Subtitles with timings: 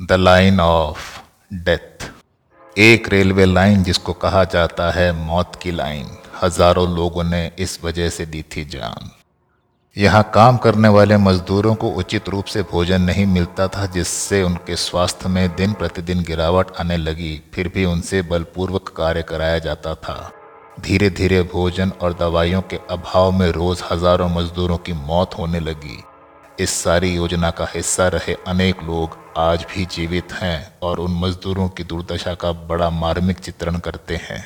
[0.00, 1.20] The line of
[1.54, 2.04] death
[2.76, 6.06] एक railway line जिसको कहा जाता है, मौत की लाइन।
[6.42, 9.10] हज़ारों लोगों ने इस वजह से दी थी जान।
[9.96, 14.76] यहाँ काम करने वाले मजदूरों को उचित रूप से भोजन नहीं मिलता था, जिससे उनके
[14.76, 20.32] स्वास्थ्य में दिन प्रतिदिन गिरावट आने लगी। फिर भी उनसे बलपूर्वक कार्य कराया जाता था।
[20.80, 26.02] धीरे धीरे भोजन और दवाइयों के अभाव में रोज हज़ारों मजदूरों की मौत होने लगी।
[26.60, 31.68] इस सारी योजना का हिस्सा रहे अनेक लोग। आज भी जीवित हैं और उन मजदूरों
[31.68, 34.40] की दुर्दशा का बड़ा मार्मिक चित्रण करते हैं।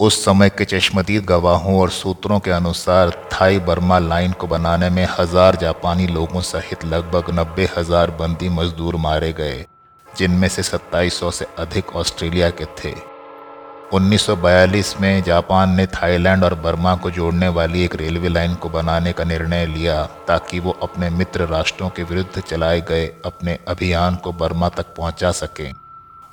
[0.00, 5.06] उस समय के चश्मदीद गवाहों और सूत्रों के अनुसार थाई बर्मा लाइन को बनाने में
[5.10, 9.64] हज़ार जापानी लोगों सहित लगभग नब्बे हज़ार बंदी मजदूर मारे गए,
[10.06, 12.94] जिनमें से 2700 से अधिक ऑस्ट्रेलिया के थे।
[13.92, 19.12] 1942 में जापान ने थाईलैंड और बर्मा को जोड़ने वाली एक रेलवे लाइन को बनाने
[19.12, 24.32] का निर्णय लिया, ताकि वो अपने मित्र राष्ट्रों के विरुद्ध चलाए गए अपने अभियान को
[24.32, 25.72] बर्मा तक पहुँचा सकें।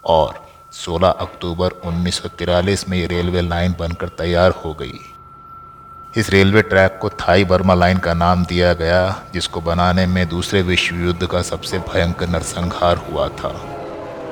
[0.05, 4.99] और 16 अक्टूबर उन्नीस में ये रेलवे लाइन बनकर तैयार हो गई।
[6.17, 10.61] इस रेलवे ट्रैक को थाई बर्मा लाइन का नाम दिया गया, जिसको बनाने में दूसरे
[10.61, 13.49] विश्व युद्ध का सबसे भयंकर नरसंहार हुआ था।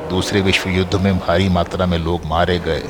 [0.10, 2.84] दूसरे विश्व युद्ध में भारी मात्रा में लोग मारे गए।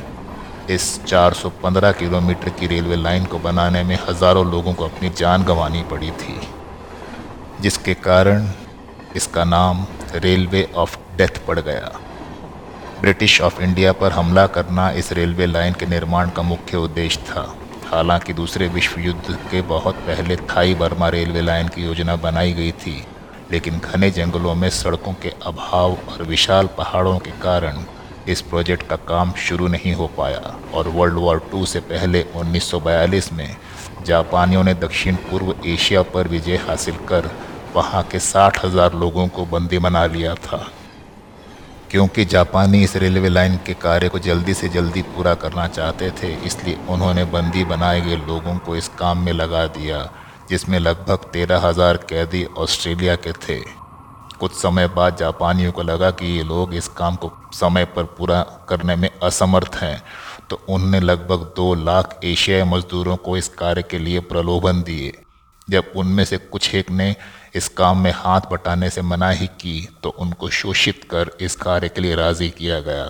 [0.70, 5.84] इस 415 किलोमीटर की रेलवे लाइन को बनाने में हज़ारों लोगों को अपनी जान गंवानी
[5.84, 6.40] पड़ी थी,
[7.62, 8.48] जिसके कारण
[9.16, 9.86] इसका नाम
[10.16, 11.92] रेलवे ऑफ़ डेथ पड़ गया।
[13.02, 17.56] ब्रिटिश ऑफ़ इंडिया पर हमला करना इस रेलवे लाइन के निर्माण का मुख्य उद्देश्य था।
[17.92, 22.72] हालाँकि दूसरे विश्व युद्ध के बहुत पहले थाई बर्मा रेलवे लाइन की योजना बनाई गई
[22.72, 23.04] थी,
[23.52, 27.84] लेकिन घने जंगलों में सड़कों के अभाव और विशाल पहाड़ों के कारण
[28.30, 33.32] इस प्रोजेक्ट का काम शुरू नहीं हो पाया और वर्ल्ड वॉर टू से पहले 1942
[33.34, 33.56] में
[34.06, 37.30] जापानियों ने दक्षिण पूर्व एशिया पर विजय हासिल कर
[37.76, 40.66] वहाँ के साठ हज़ार लोगों को बंदी बना लिया था।
[41.92, 46.34] क्योंकि जापानी इस रेलवे लाइन के कार्य को जल्दी से जल्दी पूरा करना चाहते थे,
[46.46, 50.10] इसलिए उन्होंने बंदी बनाए गए लोगों को इस काम में लगा दिया,
[50.50, 53.60] जिसमें लगभग तेरह हज़ार कैदी ऑस्ट्रेलिया के थे।
[54.36, 58.42] कुछ समय बाद जापानियों को लगा कि ये लोग इस काम को समय पर पूरा
[58.70, 60.02] करने में असमर्थ हैं।
[60.50, 65.14] तो उनने लगभग दो लाख एशियाई मजदूरों को इस कार्य के लिए प्रलोभन दिए।
[65.70, 67.16] जब उनमें से कुछ एक ने
[67.56, 72.02] इस काम में हाथ बटाने से मनाही की तो उनको शोषित कर इस कार्य के
[72.02, 73.10] लिए राज़ी किया गया।